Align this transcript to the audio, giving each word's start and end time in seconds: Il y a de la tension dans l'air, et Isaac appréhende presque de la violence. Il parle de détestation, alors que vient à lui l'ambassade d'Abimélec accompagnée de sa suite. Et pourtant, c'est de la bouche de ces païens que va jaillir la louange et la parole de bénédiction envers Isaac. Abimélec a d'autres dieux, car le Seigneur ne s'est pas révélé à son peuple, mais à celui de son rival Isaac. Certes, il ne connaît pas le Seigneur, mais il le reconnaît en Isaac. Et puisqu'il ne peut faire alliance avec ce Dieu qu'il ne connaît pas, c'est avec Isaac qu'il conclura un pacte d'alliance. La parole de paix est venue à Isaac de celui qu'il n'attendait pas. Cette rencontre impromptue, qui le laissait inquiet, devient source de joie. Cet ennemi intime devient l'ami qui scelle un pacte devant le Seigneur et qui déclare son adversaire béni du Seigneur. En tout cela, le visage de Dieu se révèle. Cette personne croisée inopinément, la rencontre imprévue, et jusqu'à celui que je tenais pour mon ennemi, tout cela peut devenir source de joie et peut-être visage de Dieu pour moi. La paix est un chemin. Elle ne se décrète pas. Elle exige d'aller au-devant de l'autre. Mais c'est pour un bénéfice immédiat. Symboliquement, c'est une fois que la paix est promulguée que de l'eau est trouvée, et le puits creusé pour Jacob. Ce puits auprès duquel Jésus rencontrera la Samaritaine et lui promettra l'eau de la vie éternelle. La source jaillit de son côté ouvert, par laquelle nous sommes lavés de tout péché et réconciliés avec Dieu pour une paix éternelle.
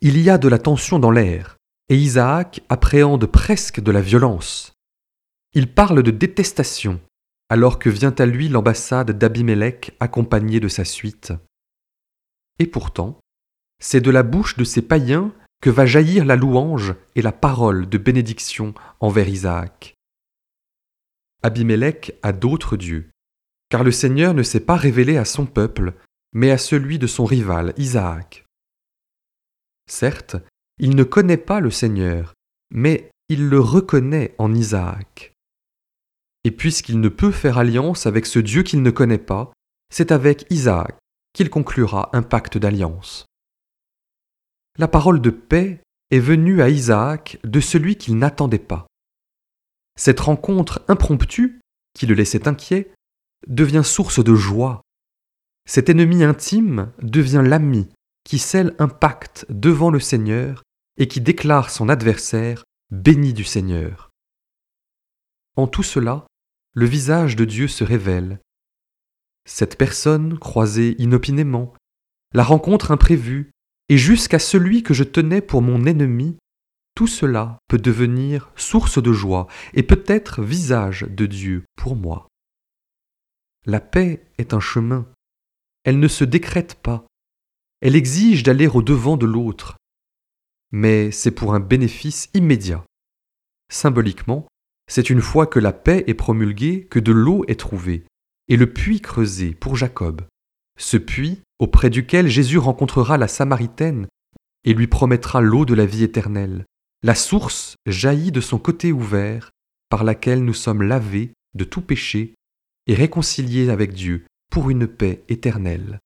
Il 0.00 0.20
y 0.20 0.30
a 0.30 0.38
de 0.38 0.46
la 0.46 0.60
tension 0.60 1.00
dans 1.00 1.10
l'air, 1.10 1.56
et 1.88 1.96
Isaac 1.96 2.60
appréhende 2.68 3.26
presque 3.26 3.80
de 3.80 3.90
la 3.90 4.00
violence. 4.00 4.72
Il 5.54 5.74
parle 5.74 6.04
de 6.04 6.12
détestation, 6.12 7.00
alors 7.48 7.80
que 7.80 7.90
vient 7.90 8.14
à 8.16 8.24
lui 8.24 8.48
l'ambassade 8.48 9.10
d'Abimélec 9.10 9.96
accompagnée 9.98 10.60
de 10.60 10.68
sa 10.68 10.84
suite. 10.84 11.32
Et 12.60 12.66
pourtant, 12.66 13.18
c'est 13.80 14.00
de 14.00 14.12
la 14.12 14.22
bouche 14.22 14.56
de 14.56 14.62
ces 14.62 14.82
païens 14.82 15.32
que 15.60 15.70
va 15.70 15.84
jaillir 15.84 16.24
la 16.24 16.36
louange 16.36 16.94
et 17.16 17.22
la 17.22 17.32
parole 17.32 17.88
de 17.88 17.98
bénédiction 17.98 18.74
envers 19.00 19.28
Isaac. 19.28 19.94
Abimélec 21.42 22.16
a 22.22 22.32
d'autres 22.32 22.76
dieux, 22.76 23.10
car 23.68 23.82
le 23.82 23.90
Seigneur 23.90 24.32
ne 24.32 24.44
s'est 24.44 24.60
pas 24.60 24.76
révélé 24.76 25.16
à 25.16 25.24
son 25.24 25.44
peuple, 25.44 25.94
mais 26.32 26.52
à 26.52 26.58
celui 26.58 27.00
de 27.00 27.08
son 27.08 27.24
rival 27.24 27.74
Isaac. 27.76 28.44
Certes, 29.88 30.36
il 30.78 30.94
ne 30.94 31.02
connaît 31.02 31.38
pas 31.38 31.60
le 31.60 31.70
Seigneur, 31.70 32.34
mais 32.70 33.10
il 33.28 33.48
le 33.48 33.60
reconnaît 33.60 34.34
en 34.38 34.54
Isaac. 34.54 35.32
Et 36.44 36.50
puisqu'il 36.50 37.00
ne 37.00 37.08
peut 37.08 37.32
faire 37.32 37.58
alliance 37.58 38.06
avec 38.06 38.26
ce 38.26 38.38
Dieu 38.38 38.62
qu'il 38.62 38.82
ne 38.82 38.90
connaît 38.90 39.18
pas, 39.18 39.52
c'est 39.90 40.12
avec 40.12 40.46
Isaac 40.50 40.96
qu'il 41.32 41.50
conclura 41.50 42.10
un 42.12 42.22
pacte 42.22 42.58
d'alliance. 42.58 43.26
La 44.78 44.88
parole 44.88 45.20
de 45.20 45.30
paix 45.30 45.80
est 46.10 46.20
venue 46.20 46.62
à 46.62 46.68
Isaac 46.68 47.38
de 47.44 47.60
celui 47.60 47.96
qu'il 47.96 48.16
n'attendait 48.16 48.58
pas. 48.58 48.86
Cette 49.98 50.20
rencontre 50.20 50.82
impromptue, 50.88 51.60
qui 51.94 52.06
le 52.06 52.14
laissait 52.14 52.46
inquiet, 52.46 52.92
devient 53.46 53.82
source 53.84 54.22
de 54.22 54.34
joie. 54.34 54.82
Cet 55.66 55.88
ennemi 55.88 56.22
intime 56.22 56.92
devient 57.02 57.42
l'ami 57.44 57.88
qui 58.24 58.38
scelle 58.38 58.74
un 58.78 58.88
pacte 58.88 59.46
devant 59.48 59.90
le 59.90 60.00
Seigneur 60.00 60.62
et 60.96 61.08
qui 61.08 61.20
déclare 61.20 61.70
son 61.70 61.88
adversaire 61.88 62.64
béni 62.90 63.32
du 63.32 63.44
Seigneur. 63.44 64.10
En 65.56 65.66
tout 65.66 65.82
cela, 65.82 66.26
le 66.74 66.86
visage 66.86 67.36
de 67.36 67.44
Dieu 67.44 67.68
se 67.68 67.84
révèle. 67.84 68.40
Cette 69.44 69.78
personne 69.78 70.38
croisée 70.38 70.94
inopinément, 71.00 71.74
la 72.32 72.44
rencontre 72.44 72.90
imprévue, 72.90 73.50
et 73.88 73.96
jusqu'à 73.96 74.38
celui 74.38 74.82
que 74.82 74.94
je 74.94 75.04
tenais 75.04 75.40
pour 75.40 75.62
mon 75.62 75.86
ennemi, 75.86 76.36
tout 76.94 77.06
cela 77.06 77.58
peut 77.68 77.78
devenir 77.78 78.50
source 78.56 79.02
de 79.02 79.12
joie 79.12 79.46
et 79.72 79.82
peut-être 79.82 80.42
visage 80.42 81.06
de 81.08 81.26
Dieu 81.26 81.64
pour 81.76 81.96
moi. 81.96 82.28
La 83.66 83.80
paix 83.80 84.26
est 84.38 84.52
un 84.52 84.60
chemin. 84.60 85.06
Elle 85.84 86.00
ne 86.00 86.08
se 86.08 86.24
décrète 86.24 86.74
pas. 86.74 87.06
Elle 87.80 87.96
exige 87.96 88.42
d'aller 88.42 88.66
au-devant 88.66 89.16
de 89.16 89.26
l'autre. 89.26 89.76
Mais 90.72 91.10
c'est 91.10 91.30
pour 91.30 91.54
un 91.54 91.60
bénéfice 91.60 92.28
immédiat. 92.34 92.84
Symboliquement, 93.70 94.46
c'est 94.90 95.10
une 95.10 95.20
fois 95.20 95.46
que 95.46 95.58
la 95.58 95.72
paix 95.72 96.04
est 96.06 96.14
promulguée 96.14 96.86
que 96.90 96.98
de 96.98 97.12
l'eau 97.12 97.44
est 97.46 97.60
trouvée, 97.60 98.04
et 98.48 98.56
le 98.56 98.72
puits 98.72 99.00
creusé 99.00 99.54
pour 99.54 99.76
Jacob. 99.76 100.22
Ce 100.78 100.96
puits 100.96 101.40
auprès 101.58 101.90
duquel 101.90 102.28
Jésus 102.28 102.58
rencontrera 102.58 103.18
la 103.18 103.28
Samaritaine 103.28 104.06
et 104.64 104.74
lui 104.74 104.86
promettra 104.86 105.40
l'eau 105.40 105.64
de 105.64 105.74
la 105.74 105.86
vie 105.86 106.04
éternelle. 106.04 106.64
La 107.02 107.14
source 107.14 107.76
jaillit 107.86 108.32
de 108.32 108.40
son 108.40 108.58
côté 108.58 108.92
ouvert, 108.92 109.50
par 109.88 110.04
laquelle 110.04 110.44
nous 110.44 110.54
sommes 110.54 110.82
lavés 110.82 111.32
de 111.54 111.64
tout 111.64 111.80
péché 111.80 112.34
et 112.86 112.94
réconciliés 112.94 113.70
avec 113.70 113.92
Dieu 113.92 114.26
pour 114.50 114.70
une 114.70 114.86
paix 114.86 115.22
éternelle. 115.28 116.00